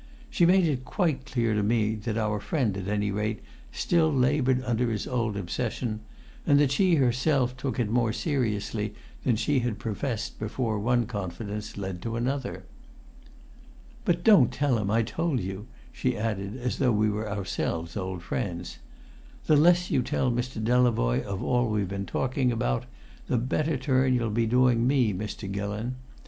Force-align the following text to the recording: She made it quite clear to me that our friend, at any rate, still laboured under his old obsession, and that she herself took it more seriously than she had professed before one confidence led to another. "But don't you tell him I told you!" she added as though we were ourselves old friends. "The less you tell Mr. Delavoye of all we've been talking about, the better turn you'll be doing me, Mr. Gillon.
She 0.31 0.47
made 0.47 0.65
it 0.67 0.83
quite 0.83 1.27
clear 1.27 1.53
to 1.53 1.61
me 1.61 1.93
that 1.93 2.17
our 2.17 2.39
friend, 2.39 2.75
at 2.75 2.87
any 2.87 3.11
rate, 3.11 3.39
still 3.71 4.11
laboured 4.11 4.63
under 4.63 4.89
his 4.89 5.05
old 5.05 5.37
obsession, 5.37 5.99
and 6.43 6.59
that 6.59 6.71
she 6.71 6.95
herself 6.95 7.55
took 7.55 7.79
it 7.79 7.87
more 7.87 8.11
seriously 8.11 8.95
than 9.23 9.35
she 9.35 9.59
had 9.59 9.77
professed 9.77 10.39
before 10.39 10.79
one 10.79 11.05
confidence 11.05 11.77
led 11.77 12.01
to 12.01 12.15
another. 12.15 12.63
"But 14.03 14.23
don't 14.23 14.51
you 14.53 14.57
tell 14.57 14.79
him 14.79 14.89
I 14.89 15.03
told 15.03 15.39
you!" 15.39 15.67
she 15.91 16.17
added 16.17 16.57
as 16.57 16.79
though 16.79 16.91
we 16.91 17.11
were 17.11 17.29
ourselves 17.29 17.95
old 17.95 18.23
friends. 18.23 18.79
"The 19.45 19.55
less 19.55 19.91
you 19.91 20.01
tell 20.01 20.31
Mr. 20.31 20.59
Delavoye 20.63 21.21
of 21.21 21.43
all 21.43 21.69
we've 21.69 21.87
been 21.87 22.07
talking 22.07 22.51
about, 22.51 22.85
the 23.27 23.37
better 23.37 23.77
turn 23.77 24.15
you'll 24.15 24.31
be 24.31 24.47
doing 24.47 24.87
me, 24.87 25.13
Mr. 25.13 25.51
Gillon. 25.51 25.97